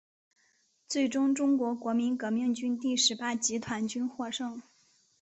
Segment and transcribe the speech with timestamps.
[0.87, 4.59] 最终中国国民革命军第十八集团军获胜。